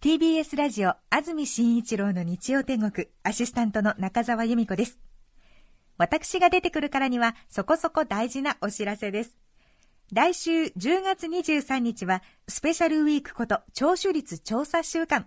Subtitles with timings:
[0.00, 5.00] TBS ラジオ安住紳一郎の日曜天国アシスタントの中澤由美子です。
[5.96, 9.36] 私が出てくるからにはそこそこ大事なお知らせです。
[10.12, 15.26] 来週10月23日はスペシャルウィークこと聴取率調査週間。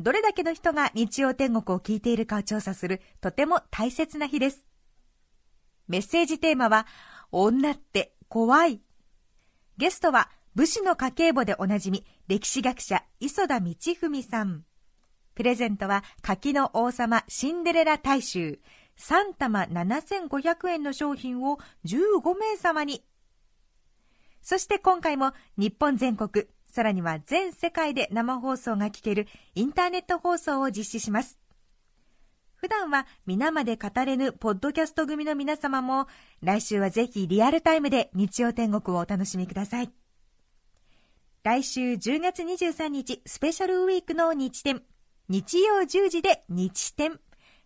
[0.00, 4.66] どれだけの人が日曜天国を聞いているかを調査するとても大切な日です。
[5.86, 6.86] メッセージテーマは
[7.30, 8.80] 女って怖い。
[9.76, 14.64] ゲストは武士の家計簿でおなじみ歴史学者磯田道文さん。
[15.36, 18.58] プレゼントは柿の王様シンデレラ大衆。
[18.98, 23.04] 3玉7500円の商品を15名様に。
[24.42, 31.38] そして今回も日本全国さらには全世界で生放送が聞けるインターネット放送を実施します。
[32.56, 36.08] 普段は皆まで語れぬポッドキャスト組の皆様も
[36.42, 40.07] 来週はぜひリアルタイムで日曜天国をお楽しみください。
[41.48, 44.82] 来週10月23日スペシャルウィークの日展。
[45.30, 47.18] 日曜10時で日展。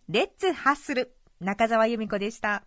[0.07, 1.13] レッツハッスル。
[1.41, 2.63] 中澤由美子でした。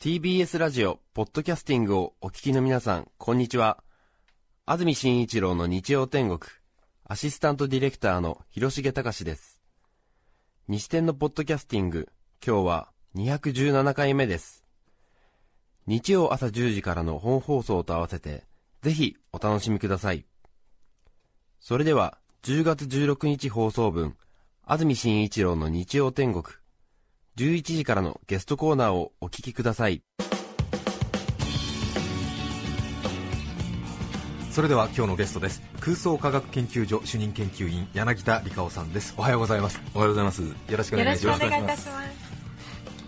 [0.00, 3.84] TBS ラジオ、ポッドキャスティングをお聞きの皆さん、こんにちは。
[4.64, 6.50] 安住紳一郎の日曜天国、
[7.04, 9.57] アシスタントディレクターの広重隆です。
[10.70, 12.10] 西天のポッドキャスティング、
[12.46, 14.64] 今日は217回目です。
[15.86, 18.44] 日曜朝10時からの本放送と合わせて、
[18.82, 20.26] ぜひお楽しみください。
[21.58, 24.14] それでは、10月16日放送分、
[24.66, 26.44] 安住紳一郎の日曜天国、
[27.38, 30.02] 11時からのゲストコーナーをお聞きください
[34.58, 35.62] それでは今日のゲストです。
[35.78, 39.14] 空想科学研究所主任研究員柳田理香夫さんです。
[39.16, 39.80] おはようございます。
[39.94, 40.42] おはようございます。
[40.42, 41.88] よろしくお願いします。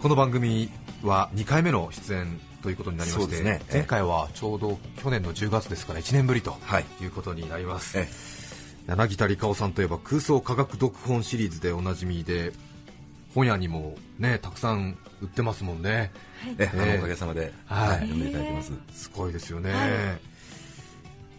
[0.01, 0.71] この番組
[1.03, 6.57] は2回目の出演ということになりまして、ね、前回はちょうど去年の10月ですから1年ぶりと
[7.01, 7.07] い。
[7.07, 8.09] うことになります、はい、
[8.87, 12.53] 柳田理香夫さんといえば空想科学読本シリーズでおなじみで
[13.35, 16.13] 本屋にもねたくさん売ってますもんね、
[16.45, 18.73] はい、えー、おかげさまで、はい、読んでいただいてます。
[18.93, 19.91] すごいですよね、はい、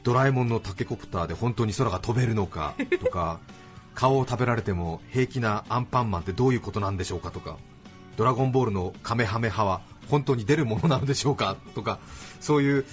[0.03, 3.39] ドラえもんのタケコプターで本当に空が飛べるのかとか
[3.94, 7.57] 顔を食べられても平気なアンパンマンってどういうことなんでしょうかとか
[8.16, 12.00] ドラゴンボールのカメハメハは本当に出るものなのでしょうかとか
[12.40, 12.85] そういう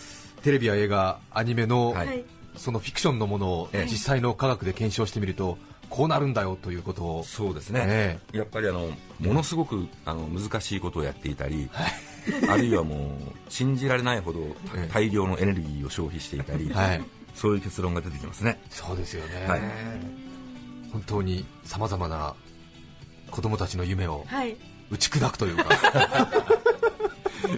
[0.43, 2.25] テレビや映画、アニメの、はい、
[2.57, 5.59] そのフィクションのものを実際の科学で検証してみると、
[5.91, 7.25] こうなるんだよということを。
[7.25, 11.69] そうですね、えー、やっぱりあのものすごくあの難しいことをやっていたり、
[12.49, 14.41] あるいはもう信じられないほど
[14.93, 17.03] 大量のエネルギーを消費していたり、 はい、
[17.35, 18.61] そういう結論が出てきますね。
[18.71, 19.61] そうですよね、はい、
[20.93, 22.35] 本当にさまざまな
[23.31, 24.27] 子供たちの夢を
[24.91, 25.65] 打ち砕くというか、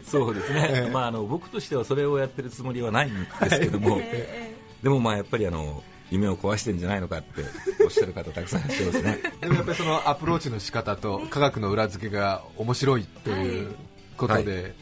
[0.05, 4.01] そうですね、えー、まあ、あの僕としてはそれをやってるつもりはないんですけども、
[4.83, 7.45] でもまあやっぱりあの夢を壊してんじゃないのかって
[7.85, 9.19] おっしゃる方たくさんいらっしゃいますね。
[9.41, 13.75] でもやっぱりそのアプローチの仕方と科学の裏付けが面白いという
[14.21, 14.73] ことで、はい、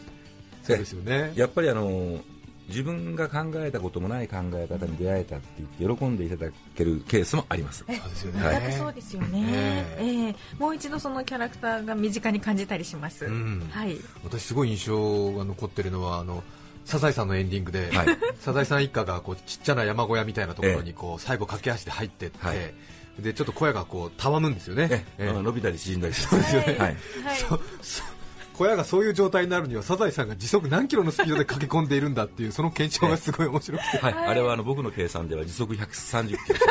[0.62, 1.32] そうですよね。
[1.34, 2.20] やっぱりあの
[2.68, 7.78] 自分が考えたこともない考え方に出会えたって言って喜んでいただけるケースもあります。
[7.78, 8.46] そうですよね。
[8.46, 9.44] はい、そうですよね。
[9.98, 13.24] えー、えー、もう一度そのキャラクターが身近に感じたりします。
[13.24, 13.96] うん、はい。
[14.22, 16.44] 私すごい印象が残ってるのはあの
[16.84, 18.06] サザエさんのエンディングで、はい、
[18.40, 22.56] サザエさん一家がこうちっちゃな山小屋みたいなところにこう最後駆け足で入っていって、はい、
[23.18, 25.32] でちょっと小屋がこうたわむんですよね、ええ。
[25.32, 26.96] 伸びたり縮んだりそうですよね、はい、
[28.58, 36.64] 小屋がそういう状態になるにはサザエさんが時速何キロのスピードで駆け込んでいるんだっていうその検証がすごい面白くて、はい、あれはあの僕の計算では時速130キロサ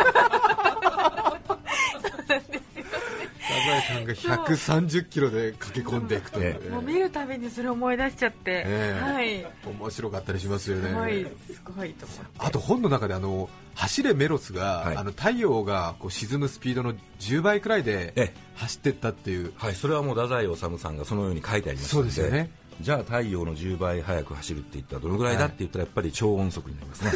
[2.28, 10.90] ザエさんが130キロで駆け込んでいくという、もう見るたびにそれを思い出しちゃって、えー、はい、面白かったりしますよね。
[10.90, 11.28] すごい。
[11.56, 12.24] すごいと思って。
[12.40, 22.50] あと本の中であの走れメロスが、はい、あの太陽がこう沈むスピードの10倍くらいで走っていったっていう、はい、それはもう太宰治さんがそのように書いてありますそうですよね。
[22.82, 27.12] じゃあ太陽の10倍速く走るって言ったらどのぐらいだって言ったらやっぱり超音速になりますね。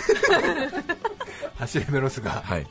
[1.55, 2.65] 走れメロスが、はい、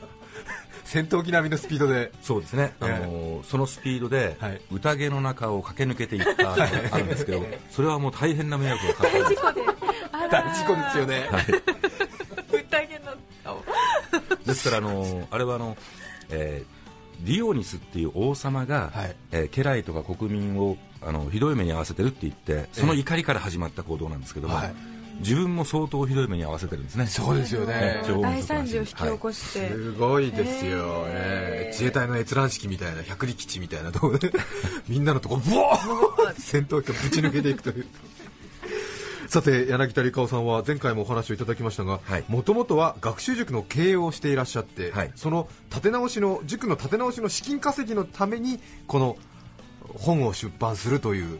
[0.83, 2.11] 戦闘機並みのスピードで。
[2.21, 9.23] そうですね、あのー、そのスピードで、はい、宴の中を駆け抜けていったあるんですけど、それはもう大変な迷惑がかかる。
[9.23, 9.81] 大事故で。
[10.29, 11.43] 大事故ですよね、はい、
[12.59, 13.11] 宴の
[14.45, 15.77] ですから、あのー、あれはあの、
[16.29, 24.73] えー、ディオニスっていう王様が、はい、えー、家来とか国民をあのひどい目に遭わせてるって言ってその怒りから始まった行動なんですけども、はい
[25.21, 27.07] 自分も相当ひどい目に遭わせてるんですね。
[27.07, 28.01] そうですよね。
[28.21, 34.31] 大惨事を引き起こして、はい、すごいですよ、えー、自衛隊の閲覧式みたいな百里基地みたいなところで
[34.87, 36.35] みんなのところブワー！
[36.37, 37.85] 戦闘機がぶち抜けていくという。
[39.27, 49.15] さて柳田理香さんは前回もお話をいただきましたがもともとは学習塾の経営をしていらっしゃって、はい、その立て直しの塾の立て直しの資金稼ぎのためにこの
[49.95, 51.39] 本を出版するという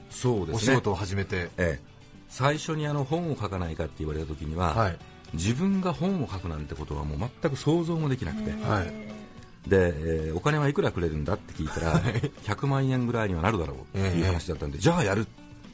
[0.54, 1.91] お仕事を始めて、ええ、
[2.32, 4.98] 最初にあの本を書かないかって言われた時には、はい、
[5.34, 9.94] 自分が本を書くなんてことはもう全く想像もできなくて、はい、で、
[10.28, 12.02] えー、お金はいくらくれるんだって聞いたら、はい、
[12.44, 15.28] 100万円ぐらいにはなるだろうっていう話だったんで、えー、じゃあやる。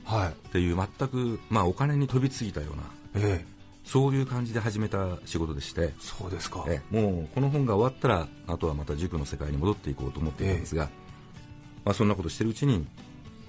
[0.07, 2.83] っていう全く、まあ、お金に飛びついたような、
[3.27, 5.93] えー、そういう感じで始めた仕事でして。
[5.99, 10.89] そうですか、えもうこの本が終わったらあとはまた塾の世界に戻っていこうと思っていたんですが、えー、
[11.85, 12.87] まあ、そんなことしてるうちに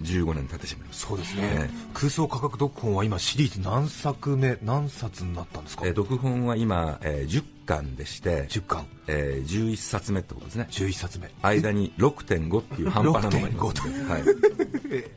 [0.02, 1.06] 15年経ってしまいます。
[1.06, 10.66] そうですね、えー、空想科学読本は今シリーズ何作目何冊になったんですか、えー、読本は今、えー、10巻でして10巻、えー、11冊目ってことですね。
[10.70, 11.30] 11冊目。
[11.42, 14.22] 間に6.5っていう半端なのがあります、ね、はい。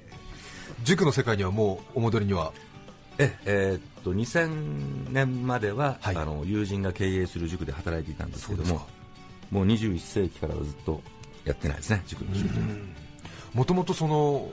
[0.83, 2.51] 塾の世界にはもうお戻りには？
[3.18, 8.88] ええー、っと2000年までは、はい、あの友人が経営する塾で働いていたんですけども
[9.51, 11.01] もう21世紀からはずっと
[11.45, 12.60] やってないですね塾の仕事
[13.54, 14.50] もともとその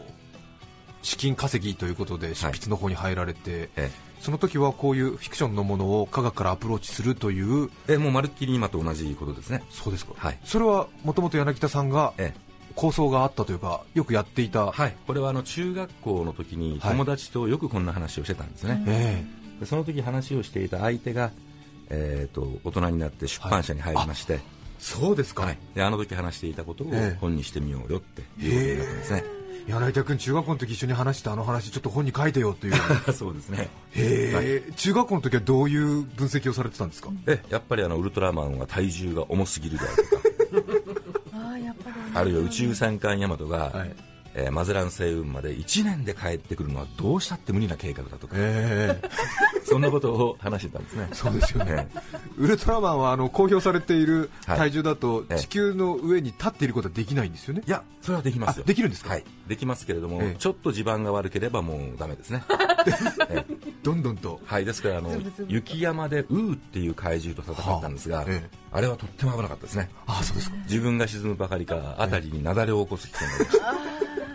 [1.03, 3.61] 資金稼ぎということで執筆の方に入られて、はい。
[3.61, 3.91] ええ、
[4.21, 9.63] その時はこういうフィクションのものを科学からアプローチするというえもうまるっきり今と同じことですね。
[9.71, 12.49] そうですか、はい、それはもともと柳田さんが、ええ。
[12.79, 21.33] 構想があったというかよくやっていた、はい、これはあの中学校の時に友達とよくこんな話をしてたんですね、はい、でその時話をしていた相手が、
[21.91, 24.43] えーと、大人になって出版社に入りまして、はい、
[24.79, 29.25] そうですか、はい、であの時話していたことを本にしてみようよっていうことになったんですね、
[29.69, 32.75] 柳田君、中学校の時一緒に話したあの話、ちょっと本に書いてよという。
[33.13, 33.69] そうですね。
[33.95, 37.11] へ、はい、中学校の時はどういう分析をされてたんですか？
[37.27, 40.23] えやっぱりあのウルトラマンは体重が重すぎるであるとか。
[42.15, 43.95] あるいは宇宙戦艦ヤマトが、はい
[44.39, 51.09] えー、マゼラン星雲まで1年で帰ってくるのはどうしたって無理な計画だとか、えー、そんなことを話してたんですね。
[51.13, 51.89] そうですよね、
[52.37, 57.63] ウルトラマンはあの公表されている体重だと、地球の上に立っていることはできないんですよね。
[57.67, 58.65] いやそれはできますよ。
[58.65, 62.45] できるんですか、はい、できますけれども、えー、ちょっと地盤が悪ければもうだめですね。
[63.29, 63.45] えー、
[63.83, 64.41] どんどんと。
[64.45, 64.65] はい。
[64.65, 65.11] ですからあの
[65.49, 68.27] 雪山でウーっていう怪獣と戦ったんですが、はあ。
[68.29, 69.91] えー、あれはとっても危なかったですね。
[70.07, 70.57] あそうですか。
[70.65, 74.28] 自分が沈むばかりか辺りに雪崩を起こす危険がありました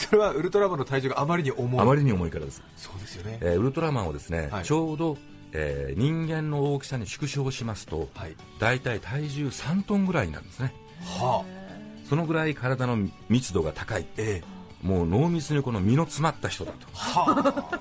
[0.00, 1.80] それはウルトラマンの体重があまりに重い。
[1.80, 2.62] あまりに重いからです。
[2.76, 5.18] そうですよね、えー、ウルトラマンをですね、はい、ちょうど、
[5.52, 10.72] えー、人間の大きさに縮小しますと、はい、大体体重3トンぐらいになるんですね、
[11.18, 12.96] はあ、そのぐらい体の
[13.28, 17.78] 密度が高い、えー、もう濃密にこの身の詰まった人だと、は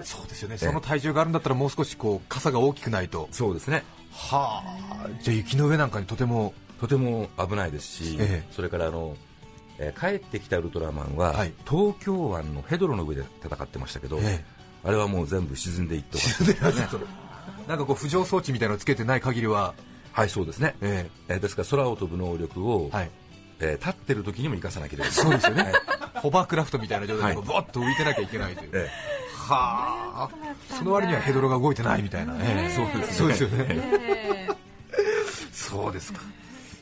[0.02, 0.56] そうですよね。
[0.56, 3.28] その体重があるんだったらもう少しこう傘が大きくないと。
[3.32, 3.82] そうですね。
[4.12, 5.08] はあ。
[5.20, 9.16] じゃあ雪の上なんかにとてもとても危ないですし、ええ、それからあの
[9.78, 14.44] えー、帰ってきたウルトラマンは、はい、東京湾のヘドロの上で戦ってましたけど、え
[14.84, 16.60] あれはもう全部沈んでいって沈んでね、
[17.68, 19.74] なんかこう浮上装置みたいなのつけてない限りは。
[20.12, 21.34] はいそうですね、ええ。
[21.34, 23.10] ー、ですから空を飛ぶ能力を、はい。
[23.60, 25.08] えー、立ってる時にも生かさなければ。
[25.10, 25.72] いけないそうですよね、
[26.14, 28.90] ホバークラフトみたいな状態でぼっと浮いてなきゃいけないという、ええ、
[29.34, 30.74] はあ。
[30.74, 34.48] その割にはヘドロが動いてないみたいな、えー、そうですよね、
[35.52, 36.20] そうですか。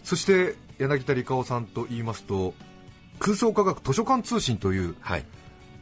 [0.05, 2.55] そして柳田理香さんと言いますと
[3.19, 5.25] 空想科学図書館通信という、はい、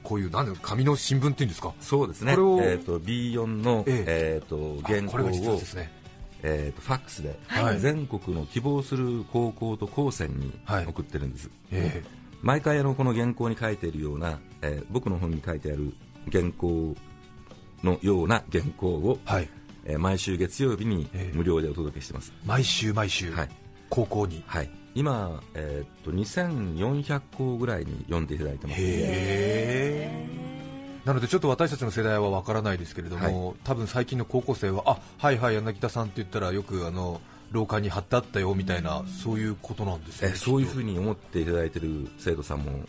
[0.03, 1.73] こういうなん紙の新聞っていうんですか？
[1.81, 5.91] そうですね、えーと、B4 の、えー、と原稿を、ね。
[6.45, 10.53] えーと、ファックスで、はい、全国の希望する高校と高専に
[10.89, 12.03] 送ってるんです、はいえ。
[12.05, 12.09] ー、
[12.43, 15.95] 毎回あのこの原稿に書いているような、えー、僕の本に書いてある
[16.33, 16.97] 原稿
[17.85, 19.49] のような原稿を、はい。
[19.85, 23.49] えー、毎週月曜日に無料でお届けしてます、えー、毎週毎週、はい、
[23.89, 24.43] 高校に。
[24.47, 28.79] はい今、えー、っと2400校ぐらいに読んでいただいてます。
[28.81, 30.43] へ
[31.05, 37.21] なのでちょっと私たちの世代はわからないですけれども、はい、多分最近の高校生はあはいはい柳田さんって言ったらよくあの
[37.51, 42.85] 廊下に貼ってあったよみたいなそういうことなんですよね、えそういうふうに思っていただいている生徒さんも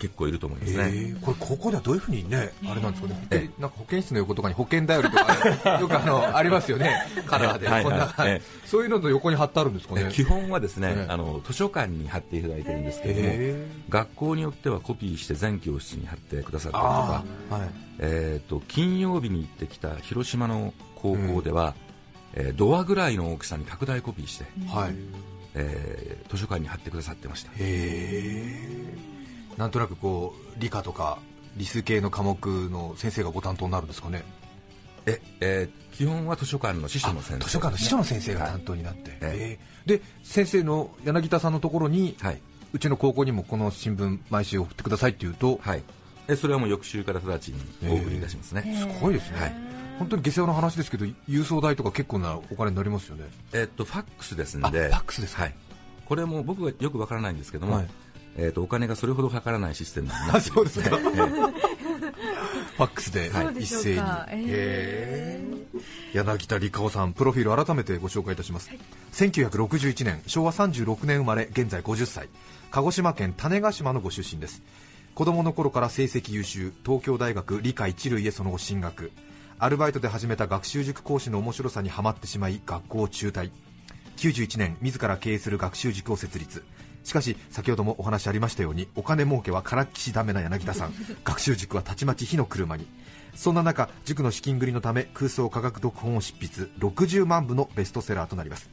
[0.00, 8.14] 結構いると思いますね、これ高校ではどういうふうにね、あれなんですかね、なんか保健室の横とかに保険頼りとか、 よくあのありますよね、カラーで、こんな、
[8.64, 10.08] そういうのの横に貼ってあるんですかね？
[10.10, 17.24] 基本はですね、あの図書館に貼っていただいてるんですけども、学校によってはコピーして全教室に貼ってくださったりとか、
[17.98, 21.74] えっと金曜日に行ってきた広島の高校では、
[22.32, 24.94] えドアぐらいの大きさに拡大コピーして、はい。
[25.54, 27.50] えー、図書館に貼ってくださってました。
[27.52, 29.09] へえ。
[29.60, 31.18] なんとなくこう理科とか
[31.56, 34.22] 理数系の科目の先生がご担当になるんですかね。
[35.04, 42.40] ええー、基本は図書館の司書の先生、図書館の司書の先生が担当になって、はい、えー、で先生の柳田さんのところに、はい、
[42.72, 45.82] うちの高校にもこの新聞毎週送ってくださいって言うと、はい、
[46.28, 49.54] えそれはもう翌週から直ちにお送りいたしますね、えー、すごいですね、はい、
[49.98, 53.24] 本当に下世話の話ですけど郵送代とか結構なお金になりますよね。
[53.52, 54.68] えー、っとファックスですんで。
[54.68, 55.54] ファックスですはい。
[56.06, 57.88] これも僕はよくわからないんですけども、はい、
[58.36, 63.30] えーと、お金がそれほどかからないシステムになってそうですか、えー、ファックスで。
[63.58, 68.78] 一斉に、えー、柳田理香さんプロフィール改めてご紹介いたします、はい、
[69.12, 72.28] 1961年昭和36年生まれ現在50歳。
[72.70, 74.62] 鹿児島県種子島のご出身です。
[75.14, 76.72] 子供の頃から成績優秀。
[76.84, 79.10] 東京大学理科一類へその後進学。
[79.58, 83.50] アルバイトで始めた学習塾講師の面白さにはまってしまい学校を中退。
[84.16, 86.62] 91年自ら経営する学習塾を設立
[87.04, 90.94] しかし先ほどもお話ありましたようにお金儲けはからっきしダメな柳田さん。
[91.24, 92.86] 学習塾はたちまち火の車に。
[93.34, 96.68] そんな中塾の資金繰りのため空想科学読本を執筆。
[96.78, 98.68] 60万部のベストセラーとなります。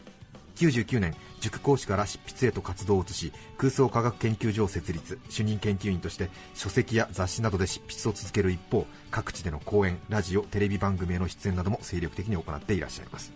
[0.58, 5.20] 99年塾講師から執筆へと活動を移し空想科学研究所を設立。
[5.30, 13.32] 主任研究員として書籍や雑誌などで執筆を続ける一方各地での講演ラジオテレビ番組への出演なども精力的に行っていらっしゃいます。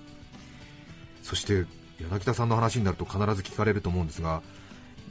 [1.21, 1.65] そして
[2.00, 4.41] 柳田さんの話になると必ず聞かれると思うんですが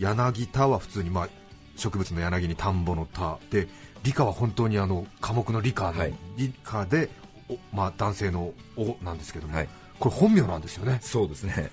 [0.00, 1.28] 柳田は普通に、まあ、
[1.76, 3.38] 植物の柳に田んぼの田。
[3.50, 3.68] で
[4.02, 6.04] 理科は本当にあの科目の理科の
[6.36, 10.98] 理科で、はい、まあ、男性の「お」なんですけども、はい、これ本名なんですよね。
[11.02, 11.70] そうですね。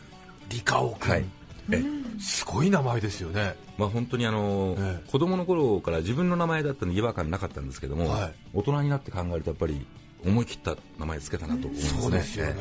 [0.50, 1.26] 理科王君、はい、
[1.72, 1.84] え
[2.20, 9.86] すごい名前ですよね、まあ、本当にあの、ええ、子供の頃から自分の名前だったのに違和感なかったんですけども、はい、大人になって考えるとやっぱり
[10.26, 12.56] 思い切った名前つけたなと思いますね、そうですよね。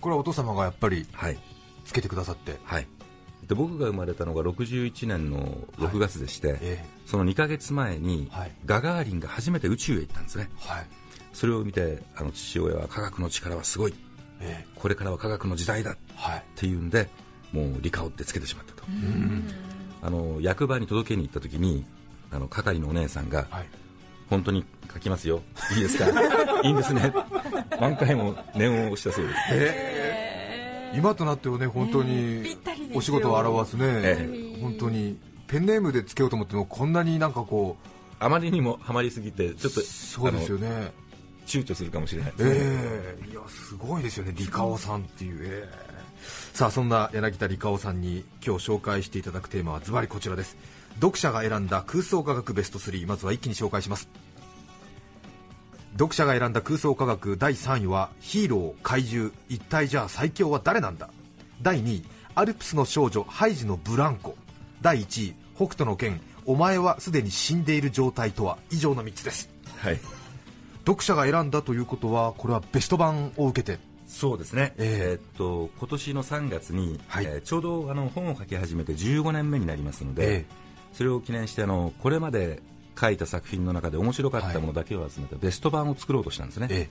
[0.00, 1.06] これはお父様がやっぱり
[1.84, 2.86] つけてくださって、はい、
[3.48, 5.38] で僕が生まれたのが61年の
[5.78, 6.84] 6月でして、はいえ。
[7.06, 10.86] ー、その2か月前に、はい、ガガーリンが初めて宇宙へ行ったんですね、はい、
[11.32, 13.94] それを見てあの父親は科学の力はすごい、
[14.40, 15.92] えー、これからは科学の時代だ。
[15.92, 15.96] っ
[16.56, 17.08] ていうんで、
[17.52, 18.84] もう理科をってつけてしまったと。
[20.02, 21.84] あの役場に届けに行った時に
[22.30, 23.46] あの係のお姉さんが、
[24.30, 25.42] 本当に書きますよ。
[25.76, 26.06] いいですか？
[26.64, 27.12] いいんですね。
[27.80, 29.94] 何回も念を押したそうです、えー
[30.96, 32.56] 今となってはね本当に
[32.94, 35.18] お仕事を表すね、ええ、本当に。
[35.46, 37.88] ペンネームでつけようと思ってもこんなになんかこう。
[38.20, 40.92] あまりにもはまりすぎてちょっとそうですよね。
[41.46, 44.32] 躊躇するかもしれないですね、えー、いやすごいですよね。
[44.34, 50.56] リカオさんっていう、えー、さあそんな柳田リカオさんに今日紹介していただくテーマはズバリこちらです。
[50.94, 54.08] 読者が選んだ空想科学ベスト3まずは一気に紹介します。
[55.92, 61.10] 読者が選んだ空想科学第3位はヒーロー怪獣一体じゃあ最強は誰なんだ？
[61.60, 62.04] 第2位
[62.36, 64.34] アルプスの少女ハイジのブランコ。
[64.82, 65.34] 第1位。
[65.54, 66.20] 北斗の拳。
[66.46, 68.58] お前はすでに死んでいる状態とは。
[68.72, 70.00] 以上の3つです、はい、
[70.80, 73.78] 読者が選んだということはこれはベスト版を受けて。
[74.06, 82.60] そうですね、えー、えー、っと今年の3月に、はい、えー、ちょうどあの本を書き始めて15年目になりますので、えー、それを記念してあのこれまで
[83.00, 86.88] 書いた作品の中で面白かったものだけを集めたベスト版を作ろうとしたんですね、ええ、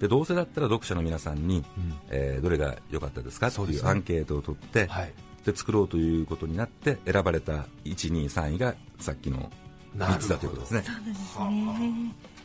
[0.00, 5.12] でどうせだったら読者の皆さんに、うん、えー、どれが良かったですかというアンケートを取って、はい、
[5.44, 7.52] で作ろうということになって選ばれた
[7.84, 9.50] 1、2、3位がさっきの
[9.96, 10.84] 3つだということですね。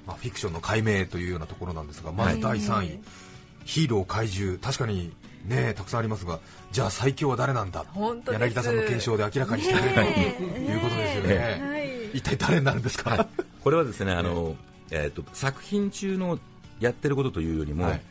[0.06, 3.00] まあ、フィクションの解明というようなところなんですがまず第3位、はい、
[3.66, 4.58] ヒーロー怪獣。
[4.58, 5.14] 確かに
[5.46, 6.40] ねたくさんありますが
[6.72, 7.86] じゃあ最強は誰なんだ？
[7.96, 11.84] 柳田さんの検証で明らかにしてくれということですよね。
[12.14, 13.28] 一体誰になるんですか、はい、
[13.64, 14.56] これはですねあの、
[14.92, 16.38] えーと、作品中の
[16.80, 18.02] やってることというよりも、はい、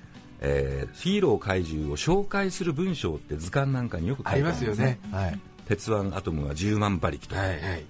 [0.41, 7.35] えー、ヒーロー怪獣を紹介する文章って図鑑なんかによく書いてありますよね、はい、鉄腕アトムは10万馬力と。
[7.35, 7.85] か、はいはい、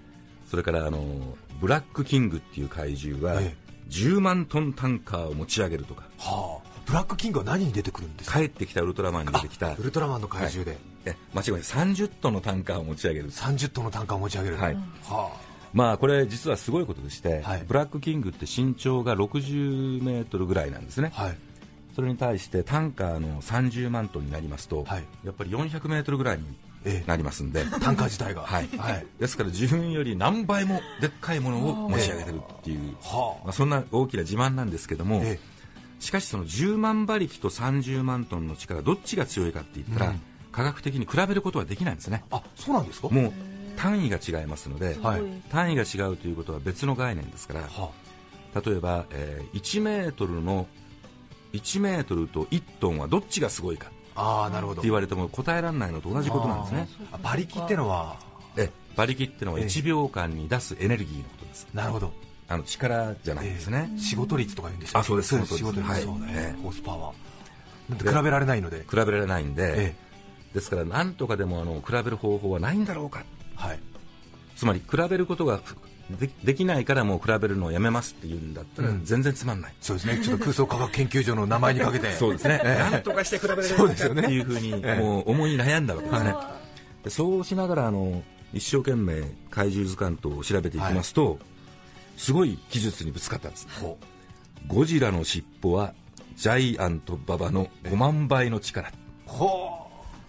[0.50, 3.40] それからあのブラックキングっていう怪獣は
[3.88, 8.38] 10万トンタンカーを持ち上げるとか、はあ、ブラックキングは何に出てくるんですか？
[8.40, 9.74] 帰ってきたウルトラマンに出てきた。
[9.74, 13.30] ウルトラマンの怪獣で、はい、間違いない30トンのタンカーを持ち上げる。
[13.30, 21.36] 30トンのタンカーを持ち上げる、はい、はあまあこれ実はすごいことでして、はい、ブラックキングって身長が60メートルぐらいなんですね、はい、
[21.94, 26.44] それに対してタンカーの30万トンになりますと、はい、やっぱり400メートルぐらいに
[27.06, 35.38] なりますんで、ええ、タンカー自体が、はい、はい、ですから自分より何倍もでっかいものを持ち上げてるっていう、はあ、まあ、そんな大きな自慢なんですけども、え、
[36.00, 42.24] しかしその10万馬力と30万トンの力どっちが強いかって言ったら、うん、科学的に比べることはできないんですね。
[42.30, 43.08] あそうなんですか？
[43.08, 43.32] もう
[43.76, 47.90] 単位が違いますので、はい、単位が違うということは別の概念ですから、は
[48.54, 50.66] あ、例えば、えー、1メートルの
[51.52, 54.80] 1メートルと1トンはどっちがすごいかあなるほど。
[54.80, 56.88] って言われても答えられないのと同じことなんですね。
[57.22, 58.16] 馬力ってのは？
[58.56, 62.12] え馬力ってのは1秒間に出すエネルギーのことです、なるほど。
[62.48, 67.98] あの力じゃないですね、えー、仕事率とか言うんですよあそうです仕事率、はい、そうね、ホースパワー。
[67.98, 68.84] 比べられないので。
[68.88, 73.24] 比べられないんで、えー、ですから何とかでもあの比べる方法はないんだろうか、
[73.62, 73.78] はい、
[74.56, 75.60] つまり比べることが
[76.10, 80.18] でできないからもう比べるのをやめますって言うんだったら全然つまんない、うん、そうですね。
[80.22, 82.12] ちょっと空想科学研究所の名前にかけて。
[82.18, 86.34] そうですね、えー、なんとかして比べられるかっていうふうにもう思い悩んだわけですね、
[87.04, 91.38] でそうしながらあの一生懸命怪獣図鑑等を調べていきますと、はい、
[92.16, 93.66] すごい技術にぶつかったんです。
[94.66, 95.94] ゴジラの尻尾は
[96.36, 98.92] ジャイアント馬場の5万倍の力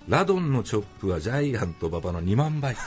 [0.08, 2.76] ラドンのチョップはジャイアント馬場の2万倍。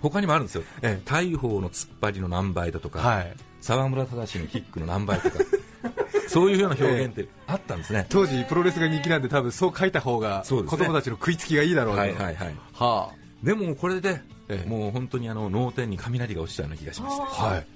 [0.00, 5.38] 他にもあるんですよ、ええ、大砲の突っ張りの何倍だとか、はい、沢村忠のキックの何倍とか
[6.28, 12.36] そういうような表現ってあったんですね、え、当時プロレスが人気なんで多分そう書いた方が子供たちの食いつきがいいだろうと、はいはいはい、
[12.74, 14.20] はあ、でもこれで、
[14.66, 17.66] もう本当にあの脳天に雷が落ちたような気がしました、はい、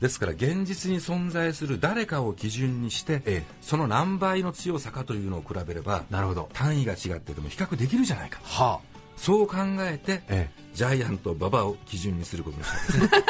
[0.00, 6.48] ですから現実に存在する誰かを基準にして、ええ、その何倍の強さかというのを比べればなるほど。
[6.52, 12.96] 単位が違ってても比較できるじゃないか、はあ、そう考えて、ええ、ジャイアント馬場を基準にすることにした。
[12.98, 13.24] んですね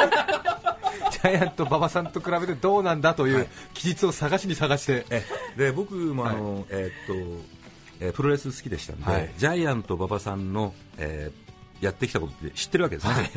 [1.11, 5.23] ジャイアント馬場さんと比べてどうなんだという記述を探しに探して、え
[5.55, 7.57] で僕もあの、はい、えー、っと
[7.99, 11.46] えー、プロレス好きでしたんで、はい、ジャイアント馬場さんの、えー、
[11.81, 13.29] やってきたことって知ってるわけですね、はい、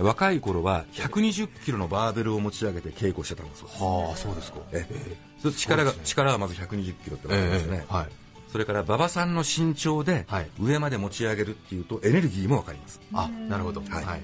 [0.02, 3.60] 若い頃は120キロのバーベルを持ち上げて稽古してたんです。
[3.60, 4.58] よはあそうですか。
[4.72, 5.50] ええ。
[5.52, 8.08] 力が、ね、力はまず120キロってことですね、えー、はい。
[8.50, 10.26] それから馬場さんの身長で
[10.58, 14.22] 上まで持ち上げるっていうとエネルギーも分かります、あなるほど、はい、はい、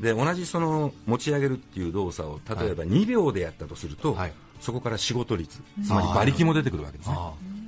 [0.00, 7.16] で同じその持ち上げるっていう動作を例えば2秒でやったとすると、はい、そこから仕事率つまり馬力も出てくるわけですね。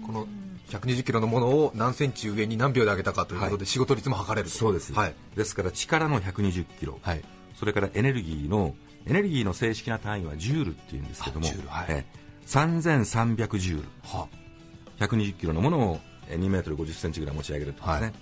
[0.07, 0.29] この
[0.71, 7.23] 120キロのものを何センチ上に何秒で上げたかということで仕事率も測れるそうです、はい、ですから力の120キロ、はい、
[7.54, 8.75] それからエネルギーの
[9.06, 12.04] エネルギーの正式な単位はジュールっていうんですけども、はい、
[12.47, 14.28] 3300ジュール、は
[14.99, 18.12] 120キロのものを2メートル50センチぐらい持ち上げるとですね、はい、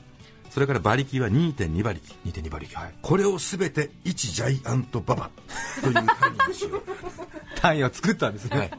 [0.50, 2.06] それから馬力は2.2馬力。
[2.26, 5.30] 2.2馬力、はい、これをすべて1ジャイアント馬場
[5.82, 6.06] という単
[6.46, 6.82] 位にしよう。
[7.60, 8.70] 単位を作ったんですね、はい、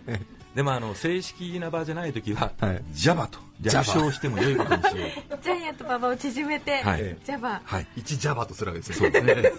[0.56, 4.92] でもあの正式な場じゃない時は、はい、ジャバと略称しても良いことにしよ
[5.32, 5.38] う。
[5.44, 9.52] ジャイアント馬場を縮めて、はい、ジャバ、はい、1ジャバとするわけですよ そうですね。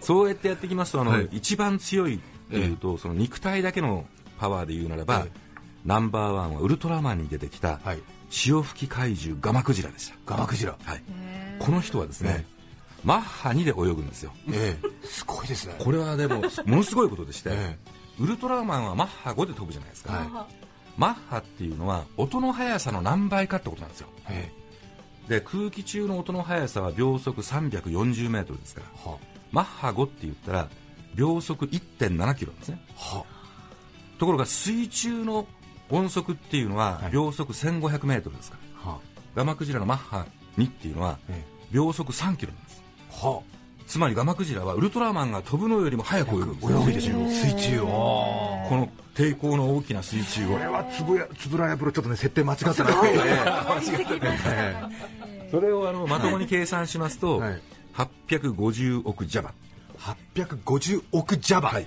[0.00, 4.06] そうやってやっていきますとあの、はい、一番強いというと、その肉体だけの
[4.38, 5.26] パワーで言うならば、
[5.84, 7.98] ナンバーワンはウルトラマンに出てきた、はい、
[8.30, 10.14] 潮吹き怪獣ガマクジラでした。
[10.26, 11.02] ガマクジラ、はい、
[11.58, 12.46] この人はですね、
[13.04, 15.74] マッハ2で泳ぐんですよ、ええ、すごいですね。
[15.78, 17.78] これはでもものすごいことでして、 え、
[18.18, 20.65] ウルトラマンはマッハ5で飛ぶじゃないですか、はい、
[20.96, 24.08] マッハっていうのは音の速さの何倍かってことなんですよ、
[25.28, 30.68] で空気中の音の速さは秒速340メートルですから、はあ、マッハ5って言ったら
[31.14, 35.46] 秒速1.7キロなんですね、はあ、ところが水中の
[35.90, 40.26] 音速っていうのは秒速1500メートルですから、はあ、ガマクジラのマッハ
[40.58, 41.18] 2っていうのは
[41.70, 43.55] 秒速3キロなんです、はあ、
[43.86, 47.86] つまりガマクジラはウルトラマンが飛ぶのよりも速く泳ぐ水中水中を。
[48.68, 50.52] この抵抗の大きな水中を。
[50.54, 53.18] これはつぶやつぶらやプロちょっとね設定間違ってなくて
[55.50, 57.62] それをあのまともに計算しますと、はい、
[58.28, 59.54] 850億ジャバ。
[59.98, 61.86] 850億ジャバ、はい。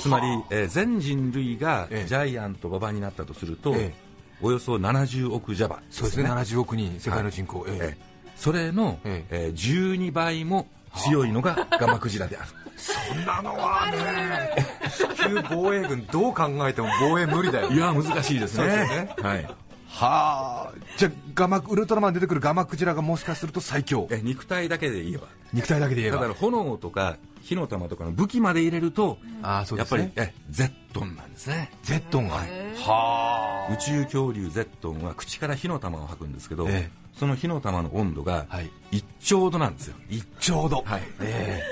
[0.00, 3.94] つまり、えー、全人類がジャイアント馬場になったとすると、ええ、
[4.40, 6.30] およそ70億ジャバ、ね、そうですね。
[6.30, 9.52] 70億人世界の人口、はい、ええそれの、ええ。
[9.52, 12.48] ー、12倍も強いのが ガマクジラである。
[12.76, 14.64] そんなのはね
[14.96, 17.70] 地球防衛軍どう考えても防衛無理だよ。
[17.70, 18.66] いや難しいですね。
[18.66, 19.14] ね。
[19.20, 19.44] はい。
[19.88, 20.72] はあ。
[20.96, 24.06] じゃあガマウルトラマン出てくるガマクジラがもしかすると最強。
[24.10, 25.26] え肉体だけで言えば。
[25.52, 26.18] 肉体だけで言えば。
[26.18, 31.70] だから炎とか火の玉とかの武器まで入れると、やっぱりえゼットンなんですね。
[31.82, 38.46] ゼットンが、はい、は宇宙恐竜ゼットンは口から火の玉を吐くんですけど、えその火の玉の温度が
[38.92, 39.96] 1兆度なんですよ。
[40.08, 40.82] 1兆度。
[40.82, 41.62] はい、え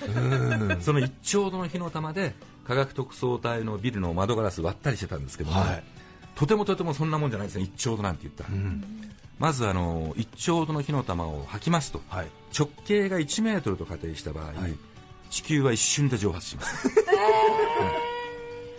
[0.00, 2.34] ー、その1兆度の火の玉で
[2.64, 5.82] 科学特捜隊のビルの窓ガラス割ったりしてたんですけども、はい、
[6.36, 7.64] とてもとてもそんなもんじゃないですね。
[7.64, 8.84] 1兆度なんて言ったら、うん、
[9.38, 14.54] まずあの1兆度の火の玉を吐きますと、はい、直径が1メートルと仮定した場合、はい、
[15.30, 16.88] 地球は一瞬で蒸発します、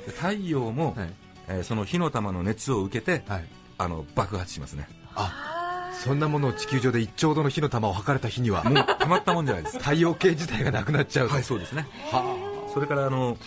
[0.18, 1.14] 太陽も、はい、
[1.48, 4.88] えー、その火の玉の熱を受けて、はい、あの爆発しますね。
[5.16, 9.80] あそんなものを地球上で1兆度の火の玉を測れた日にはもうたまったもんじゃないです。
[9.80, 11.86] 太陽系自体がなくなっちゃうはいそうですね。
[12.12, 13.38] はそれからあの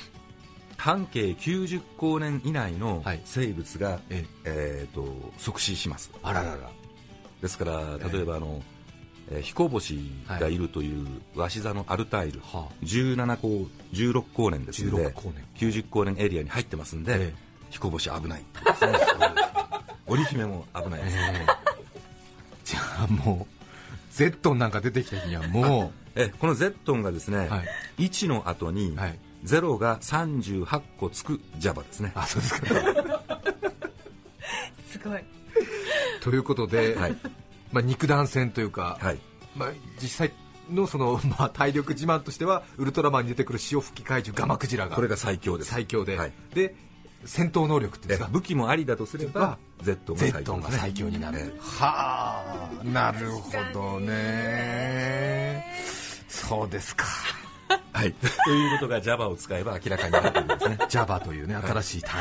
[0.77, 4.25] 半径90光年以内の生物が、はい、え。
[4.45, 6.11] えー、と即死します。
[6.23, 6.71] あららら。
[7.41, 8.63] ですから例えばあの、
[9.33, 15.13] えー、彦星がいるという鷲座のアルタイル、はあ、17光16光年ですので
[15.57, 16.17] 90光年。
[16.19, 17.35] エリアに入ってますんで、ええ、
[17.71, 18.45] 彦星危ない
[20.07, 21.57] 織姫も危ないです、えー、
[22.65, 23.55] じゃあもう
[24.11, 27.63] ゼットンなんか出てきた日にはもうえこのゼットンがですね、は
[27.99, 32.13] い、1の後に、はい、0が38個つく Java ですね。
[32.15, 32.67] あそうですか。
[34.91, 35.25] すごい。
[36.21, 37.17] ということで、はい
[37.73, 39.19] まあ、肉弾戦というか、はい。
[39.57, 40.33] まあ、実際
[40.71, 45.71] のその、 まあ、体力自慢としてはウルトラマンに出てくる潮吹き怪獣ガマクジラがこれが最強です。
[45.71, 46.75] 最強で、はい、で
[47.25, 52.43] 戦闘能力って武器もありだとすれば Z が最強になる、ね、は
[52.81, 55.65] あなるほどね。
[56.29, 57.07] そうですか
[57.93, 60.79] はい、ということが Java を使えば明らかになってるんですね。
[60.89, 62.21] Java というね新しい単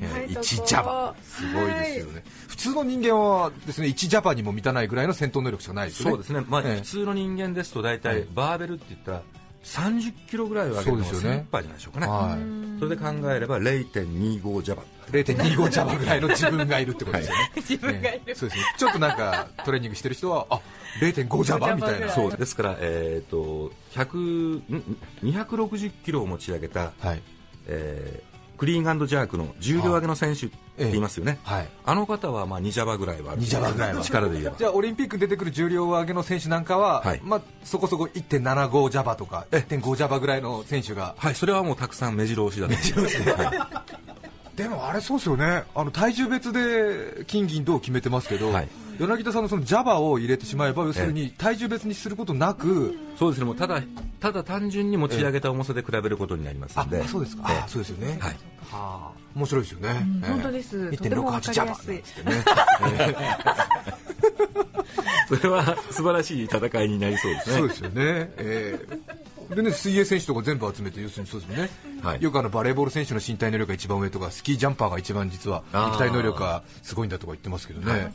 [0.00, 1.52] 位、はい、1 Java す。
[1.52, 6.10] ごいですよね、はい、普通の人間はですね1 Java にも満たないぐらいの戦闘能力しかないですね。
[6.10, 9.22] そうですね、まあ、普通の人間ですと大体バーベルって言ったら
[9.64, 18.64] 30キロぐらいを上げるのが精一杯じゃないでしょうかね、はい、それで考えれば0.25ジャバ0.25ジャバぐらいの自分がいるってことですよね、はい、自分がいる、そうですね。
[18.78, 20.60] ちょっとなんかトレーニングしてる人はあ
[21.00, 22.08] 0.5ジャバみたいな。
[22.08, 22.56] そうです。
[22.56, 27.22] から、えーと、260キロを持ち上げた、はい。
[27.66, 33.42] えー、クリーンジャークの重量上げの選手って言いますよね、はい、あの方はまあ2ジャバぐらいはある。
[33.42, 34.02] 2ジャバぐらいは。
[34.02, 34.56] 力で言えば。
[34.56, 41.14] じゃあオリンピックに出てくる重量上げの選手なんかは、はい、まあ、そこそこ1.75ジャバとか1.5ジャバぐらいの選手が。
[41.18, 42.74] はいそれはもうたくさん目白押しだと。
[42.74, 43.24] 目白押し
[44.56, 45.64] で、でもあれそうですよね。
[45.74, 48.68] あの体重別で金銀銅を決めてますけど、はい
[49.02, 53.44] 柳田さんのその Java を入れてしまえば要するに体重別にすることなくそうですね。
[53.46, 53.82] もうただ
[54.20, 58.36] ただ単純に持ち上げた重さで比べることになりますので、そうですか、あそうですよね、はい、は
[58.70, 60.78] あ、面白いですよね、本当です。
[60.78, 62.02] 1.68 Java ってね。
[65.28, 67.56] それは素晴らしい戦いになりそうですね。
[67.56, 67.94] そうですよね、
[68.36, 69.22] えー
[69.54, 71.70] でね水泳選手とか全部集めて要するにそうですね、
[72.02, 78.12] はい、よくあのバレーボール選手の身体能力が一番上とかスキージャンパーが一番実は肉体能力がすごいんだとか言ってますけどね、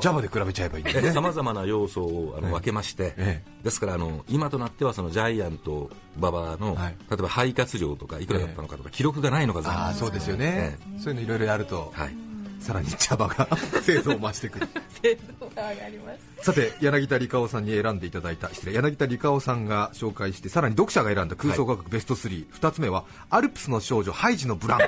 [0.00, 1.12] ジャバで比べちゃえばいいんでね。
[1.12, 12.29] さまざまな要素をあの分けまして、ええ、ですからあの今となってはそのジャイアント馬場の、はい、例えば肺活量とかいくらだったのかとか、記録がないのかあそうですよね、そういうのいろいろやると、はい
[12.60, 13.48] さらに茶葉が
[13.82, 14.68] 精度を増してくる。
[15.02, 16.44] 精度が上がります。
[16.44, 24.78] さて柳田理香さんに選んでいただいた失礼柳田理香さんが紹介してさらに読者が選んだ空想科学ベスト32、はい、つ目はアルプスの少女ハイジのブラン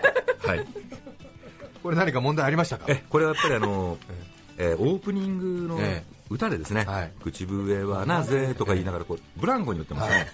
[0.42, 0.48] コ。
[0.48, 0.66] はい。
[1.82, 2.84] これ何か問題ありましたか？
[2.88, 3.98] えこれはやっぱりあの、
[4.58, 5.80] えー、オープニングの
[6.30, 10.28] 歌でですね、はい、口笛はなぜとか言いながらこうブランコに乗ってますね、はい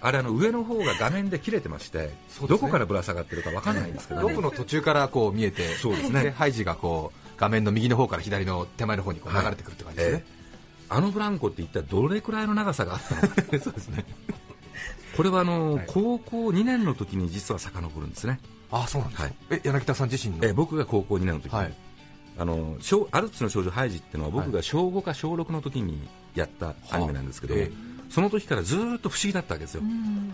[0.00, 2.10] あれあの上の方が画面で切れてまして、ね、
[2.48, 6.30] どこからぶら下がってるか分かんないんですけど、ね、ロープの途中からこう見えて、そうですね。
[6.30, 10.12] ハイジがこう画面の右の方から左の手前の方にこう流れてくるって感じですね。
[10.14, 13.28] はいえー、あのブランコって一体どれくらいの長さがあったのか。
[13.62, 14.04] そうですね。
[15.16, 18.38] これはあの、はい、高校2年の時に実は遡るんですね。
[18.70, 19.28] あそうなんですか。
[19.28, 20.44] はい、え柳田さん自身の？
[20.44, 21.58] え僕が高校2年の時に。
[21.58, 21.74] はい
[22.38, 22.76] あの
[23.12, 29.82] アルツの少女ハイジっていうのは僕が小5か小6の時にやったアニメなんですけど、はいえーその時からずっと不思議だったわけですよ、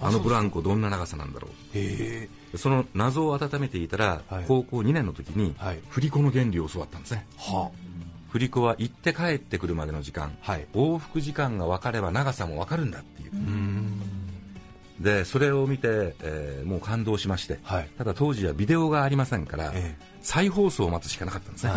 [0.00, 2.58] あのブランコどんな長さなんだろう。
[2.58, 13.32] その謎を温めていたら、はい、高校2年の時に、はい、振り子の原理を教わったんですね、はあ、振り子は行って帰ってくるまでの時間、はい、往復時間が分かれば長さも分かるんだっていう。
[15.00, 21.72] でそれを見て、えー、もう感動しまして、はい、ただ当時はビデオがありませんから、え再放送を待つしかなかったんですね、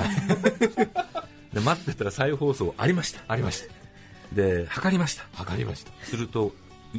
[1.53, 3.21] で待ってたら再放送ありました。
[3.27, 3.85] ありました
[4.33, 5.25] で測りました。
[5.33, 5.91] 測りました。
[6.03, 6.53] すると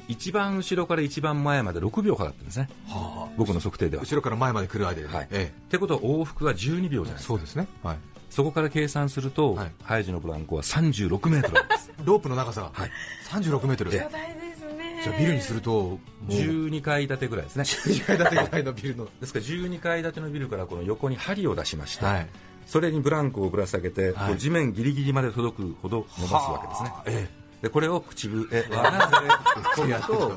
[0.09, 4.03] 一番後ろから一番前まで6秒かかったんですね、はあ、僕の測定では。
[4.03, 5.29] 後ろから前まで来る間で、はい。
[5.31, 7.23] ええ、ってことは往復は12秒じゃないですか。
[7.29, 7.99] そうですね、はい、
[8.31, 11.93] そこから計算すると、はい、ハイジのブランコは36 メートルです。
[12.05, 12.63] ロープの長さ。
[12.63, 12.91] が、はい、
[13.29, 15.01] 36メートル巨大ですね。
[15.03, 17.63] じゃあビルにすると12階建てぐらいですね。
[17.65, 19.09] 12階建てぐらいのビルの。
[19.21, 22.29] ですから12階建てのビルからこの横に針を出しまして、はい、
[22.67, 27.29] それにブランコをぶら下げて、はい、地面ギリギリまで届くほど伸ばすわけですね、え
[27.63, 27.63] え。
[27.63, 29.27] でこれを口笛はなぜ
[29.75, 30.37] こると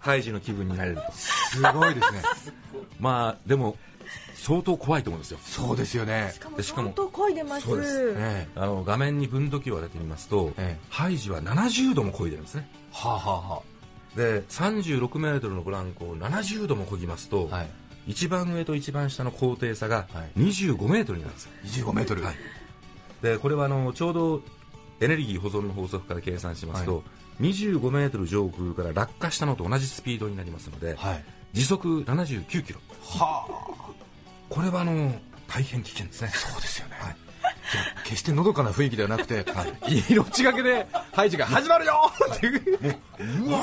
[0.00, 1.02] ハイジの気分になれると。
[1.12, 2.22] すごいですね。
[3.00, 3.76] まあでも
[4.34, 5.38] 相当怖いと思うんですよ。
[5.42, 6.32] そうですよね。
[6.32, 7.66] しかも相当漕いでます。
[7.66, 12.68] そうです、ね、あの画面に分度器を当ててみますと、ええ、ハイジは70度も漕いでるんですね。
[12.92, 13.62] はあ、はあは
[14.14, 17.70] あ、で36メートルのブランコを70度も漕ぎますと、はい、
[18.08, 21.78] 一番上と一番下の高低差が25メートルになるんです。
[21.78, 22.34] よ、25メートル、はい、
[23.22, 24.42] でこれはあのちょうど
[25.00, 27.02] エネルギー保存の法則から計算しますと、は
[27.40, 32.80] い、25メートル上空から落下したのと同じスピードになりますので、はい、時速79キロ。
[33.02, 33.92] はあ。
[34.48, 35.14] これはあの
[35.46, 36.28] 大変危険ですね。
[36.28, 37.16] そうですよね、はい、
[38.04, 39.44] 決してのどかな雰囲気ではなくて、
[40.10, 42.62] 命がけでハイジが始まるよっていう
[43.44, 43.60] うわ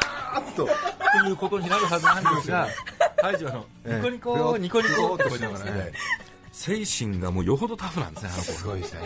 [0.00, 2.68] ーっとということになるはずなんですが、
[3.20, 5.92] ハイジはあのニコニコ、ニコニコって言いますね、
[6.52, 8.52] 精神がもうよほどタフなんですね、あの子。
[8.52, 9.00] すごいですね。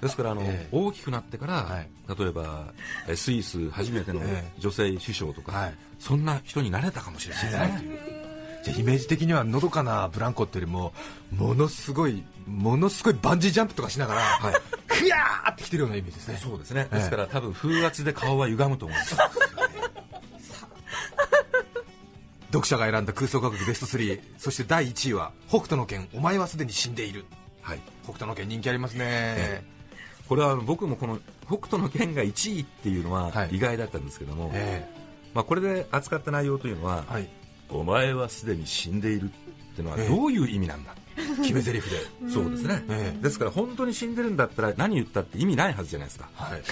[0.00, 0.68] ですからあの、ええ。
[0.70, 1.88] 大きくなってから、はい。
[2.18, 2.72] 例えば
[3.08, 5.74] えスイス初めてのえ女性首相とか、はい。
[5.98, 8.24] そんな人になれたかもしれないですね。
[8.64, 10.92] じゃあイメージ的にはのどかなブランコっていうよりも
[11.36, 14.54] ものすごいものすごいバンジージャンプとかしながら、はい。
[14.86, 16.38] ふやーってきてるようなイメージですね。
[16.42, 16.98] そうですね、ええ。
[16.98, 19.16] ですから多分風圧で顔は歪むと思うんです
[22.54, 27.24] 読者が選んだ空想科学ベスト3そして第1位は北斗の拳お前はすでに死んでいる。
[27.62, 29.64] はい、北斗の拳人気ありますね、え
[30.28, 33.56] これは僕もこの北斗の拳が1位っていうのははい。
[33.56, 34.86] 意外だったんですけども、え
[35.32, 37.28] まあ、これで扱った内容というのは、えはい。
[37.70, 40.08] お前はすでに死んでいるっていうのはええ。
[40.08, 40.94] どういう意味なんだ、
[41.42, 41.96] 決め台詞で、
[42.30, 43.22] そうですね、ええ。
[43.22, 46.28] ですから本当に死んでるんだったら何言ったって意味ないはずじゃないですか。
[46.34, 46.62] はい、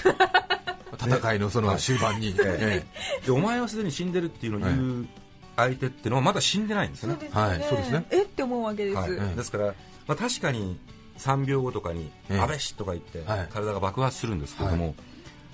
[0.93, 2.85] 戦いのその終盤に、 え
[3.25, 5.07] でお前はすでに死んでるっていうのを言う
[5.55, 7.29] 相手っていうのはまだ死んでないんですよね。
[7.31, 7.63] はい。
[7.63, 8.05] そうですね。
[8.11, 8.97] えって思うわけです。
[8.97, 9.11] はい。
[9.11, 9.65] えですから、
[10.07, 10.79] まあ、確かに
[11.17, 12.39] 3秒後とかに「ええ。
[12.39, 13.49] 安倍氏」とか言ってはい。
[13.51, 14.95] 体が爆発するんですけれども、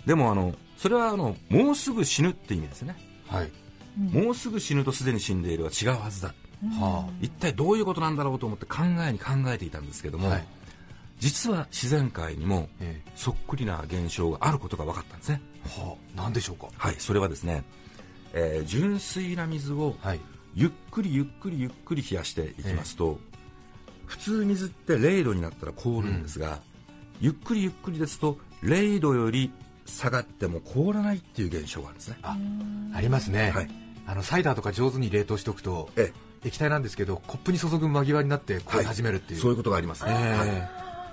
[0.05, 2.95] でもあのそれはあのもうすぐ死ぬって意味ですね、
[3.31, 3.51] えはい。
[3.97, 6.33] もうすぐ死ぬとすでに死んでいるは違うはずだ。
[6.79, 10.47] は一体どういうことなんだろうと思って考えに考えていたんですけども、はい。
[11.19, 12.69] 実は自然界にも
[13.15, 15.41] そっくりな現象があることが分かったんですね。
[15.65, 15.95] えはあ。
[16.15, 16.67] 何でしょうか？
[16.77, 16.95] はい。
[16.97, 17.63] それはですね、
[18.33, 20.19] えー純粋な水をはい。
[20.55, 23.19] ゆっくりゆっくりゆっくり冷やしていきますと、
[24.07, 26.59] 普通水って0度になったら凍るんですが、
[27.21, 29.51] ゆっくりゆっくりですと0度より
[29.85, 32.17] 下がっても凍らないっていう現象があるんですね。
[32.23, 32.37] あ
[32.95, 33.69] ありますね、はい。
[34.05, 36.11] あのサイダーとか上手に冷凍しておくとえ
[36.43, 40.37] 液体なんですけどコップに注ぐ間際になって凍り始めるっていう、そういうことがありますね、ええ。
[40.37, 40.69] はい。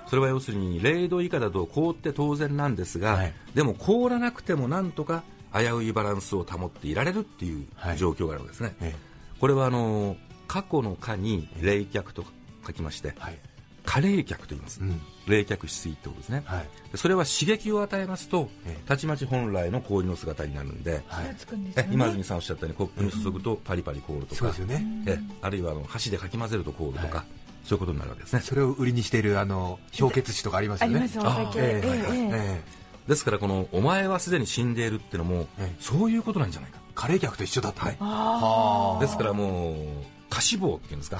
[0.09, 3.33] それは要するに0度以下だと凍って当然なんですが、はい。
[3.53, 5.23] でも凍らなくてもなんとか
[5.59, 7.67] 危ういバランスを保っていられるっていう
[7.97, 8.95] 状況があるわけですね、はい、
[9.39, 10.15] これはあの
[10.47, 12.23] 過去の蚊に冷却と
[12.65, 13.37] 書きまして、はい、
[14.01, 18.49] 冷却と言います、うん、冷却しすぎってことですね、はい、それは刺激を与えますと、
[18.85, 21.35] たちまち本来の氷の姿になるんで、はい、
[21.91, 27.25] 今泉さんおっしゃったようにコップに注ぐとパリパリ凍るとか、うんね、えあるいはあの箸でかき混ぜると凍るとか。
[27.63, 28.39] そういうことになるわけですね。
[28.39, 30.95] それを売りにしているあの氷結紙とかありますよね。
[30.95, 31.59] ありますお酒。
[31.59, 36.79] えー、えーえーえーですからこの「お前はすでに死んでいる」ってのも、ええそういうことなんじゃないか。
[36.93, 37.97] カレー客と一緒だった、はい。
[37.99, 38.99] はあ。
[38.99, 39.75] ですからもう
[40.29, 41.19] 過死亡っていうんですか。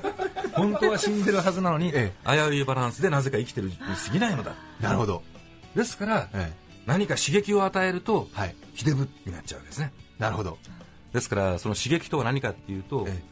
[0.54, 4.54] 本当は死んでるはずなのに、え危ういバランスでなぜか生きてるに過ぎないのだ。
[4.80, 5.22] なるほど、
[5.76, 6.52] ですから、え
[6.86, 8.56] 何か刺激を与えるとえはい。
[8.74, 9.92] ひでぶになっちゃうわけですね。
[10.18, 10.58] なるほど、
[11.12, 13.22] ですからその刺激とは何かっていうと、え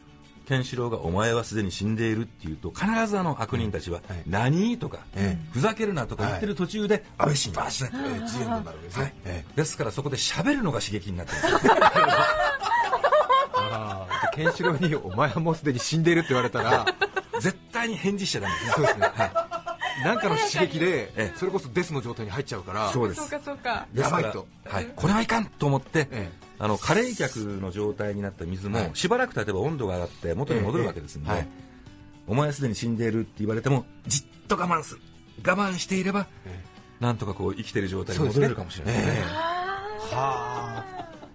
[0.49, 9.55] ケンシロウが「お前はすでに死んでいる」っていうと必ずあの悪人たちははい「何?」とか、えふざけるな」とか言ってる途中で安倍晋バシッえええジエンドになるわけですね、ええ。
[9.55, 11.67] ですからそこで喋るのが刺激になってるんです。
[11.67, 11.73] よ
[13.71, 16.83] ああケンシロウに「お前はもうすでに死んでいる」って言われたら
[17.39, 18.65] 絶対に返事しちゃダメです。
[18.65, 19.11] ねそうですね、
[20.03, 23.21] なんかの刺激でええそれこそデスの状態に入っちゃうからそうです。
[23.21, 23.85] そうかそうか。
[23.93, 24.47] やばいと。
[24.65, 28.91] はい、これはいかんと思って、えあの過冷却の状態になった水も、はい。
[28.93, 31.47] しばらく経てば温度が上がって元に戻るわけですんで、ええはい
[32.27, 35.01] お前はすでに死んでいるって言われてもじっと我慢する。
[35.43, 36.63] 我慢していれば、え
[36.99, 39.13] なんとかこう生きてる状態に戻れるかもしれないですね。
[39.15, 39.23] ええ。
[39.23, 40.85] はあ。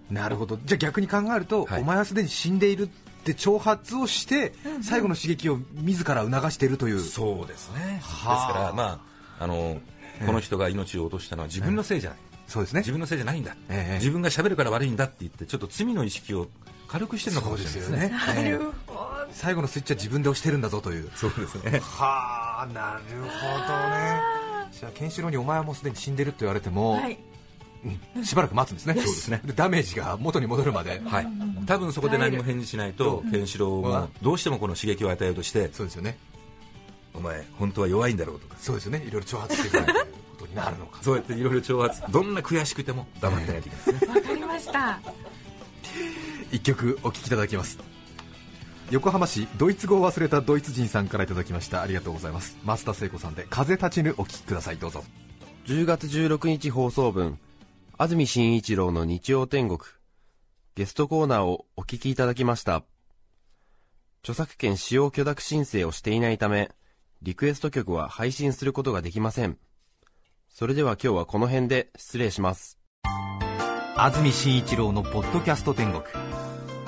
[0.09, 0.57] なるほど。
[0.63, 1.81] じゃあ逆に考えると、はい。
[1.81, 2.87] お前はすでに死んでいるっ
[3.25, 6.99] て挑発をして、最後の刺激を自ら促しているという。
[7.01, 7.99] そうですね。
[7.99, 9.01] ですはあからま
[9.39, 9.81] ああの
[10.25, 12.79] この人が命を落としたのは自分のせいじゃない、そうですね。
[12.81, 16.47] 自分のせいじゃないんだ、ええ自分が喋るから悪いんだって言ってちょっと罪の意識を
[16.87, 17.97] 軽くしてるのかもしれないですね。
[17.97, 18.85] ね、ええ
[19.31, 21.09] 最後のスイッチは自分で押してるんだぞという。
[21.15, 21.79] そうですね。
[21.83, 24.21] はあなるほどね。
[24.71, 27.17] じゃあケンシロウにお前はもうすでに死んでるって言われても、はい。
[28.23, 28.93] しばらく待つんですね。
[28.95, 29.41] そうですね。
[29.55, 31.27] ダメージが元に戻るまで、はい、
[31.67, 36.17] 多分そこで何も返事しないと、ケンシロウもどうしてもこの刺激を与えようとして、そうですよね。
[37.13, 39.03] お前、本当は弱いんだろうとか、そうですよね。
[39.07, 40.24] いろいろ挑発していくということに
[40.55, 44.13] なるのかそうやっていろいろ挑発、どんな悔しくても黙ってないといけないですね。
[44.13, 44.99] わかりました。
[46.51, 47.79] 一曲お聴きいただきます
[48.91, 55.03] 横浜市ドイツ語を忘れたドイツ人さんからいただきましたありがとうございます増田聖子さんで風立ちぬお聴きくださいどうぞ
[55.65, 57.39] 10月16日放送分、
[57.97, 59.79] 安住紳一郎の日曜天国、
[60.75, 62.83] ゲストコーナーをお聞きいただきました。
[64.21, 66.69] 著作権使用許諾申請をしていないため、
[67.23, 69.57] リクエスト曲は配信することができません。
[70.57, 72.79] それでは今日はこの辺で失礼します。
[73.97, 76.01] 安住紳一郎のポッドキャスト天国。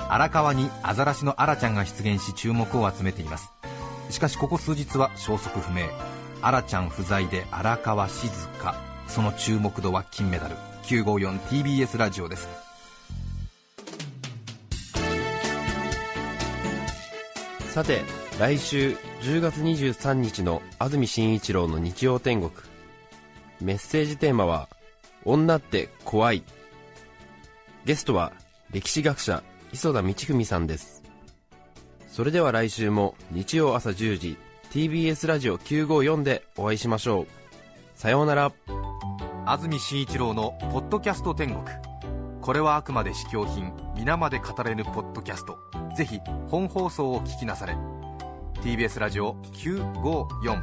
[0.08, 3.52] 荒川にアザラシのアラちゃんが出現し注目を集めています。
[4.08, 5.84] しかしここ数日は消息不明。
[6.40, 8.74] アラちゃん不在で荒川静香。
[9.06, 10.56] その注目度は金メダル。
[10.84, 12.48] 954TBS ラジオです。
[17.68, 18.00] さて
[18.40, 22.50] 来週10月23日の安住紳一郎の日曜天国
[23.60, 24.68] メッセージテーマは
[25.24, 26.42] 「女って怖い」
[27.84, 28.32] ゲストは
[28.70, 29.42] 歴史学者
[29.72, 31.02] 磯田道文さんです。
[32.08, 34.36] それでは来週も日曜朝10時
[34.70, 37.26] TBS ラジオ954でお会いしましょう。
[37.94, 38.52] さようなら。
[39.46, 41.64] 安住紳一郎の「ポッドキャスト天国」
[42.42, 45.58] これはあくまで試供品皆まで語れぬポッドキャスト。
[45.96, 47.74] ぜひ本放送を聞きなされ。
[48.62, 50.62] TBS ラジオ954